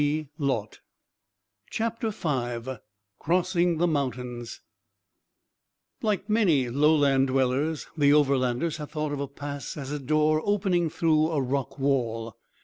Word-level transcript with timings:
CHAPTER 1.69 2.09
V 2.09 2.79
CROSSING 3.19 3.77
THE 3.77 3.85
MOUNTAINS 3.85 4.61
Like 6.01 6.27
many 6.27 6.69
lowland 6.69 7.27
dwellers, 7.27 7.85
the 7.95 8.11
Overlanders 8.11 8.77
had 8.77 8.89
thought 8.89 9.11
of 9.11 9.19
a 9.19 9.27
pass 9.27 9.77
as 9.77 9.91
a 9.91 9.99
door 9.99 10.41
opening 10.43 10.89
through 10.89 11.29
a 11.29 11.39
rock 11.39 11.77
wall. 11.77 12.35